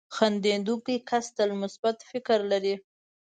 [0.15, 2.75] •خندېدونکی کس تل مثبت فکر لري.